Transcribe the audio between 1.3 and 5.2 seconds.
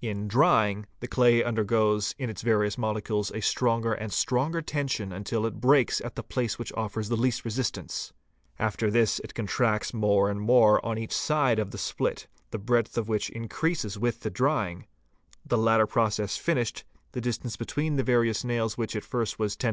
undergoes in its various molecules a stronger and stronger tension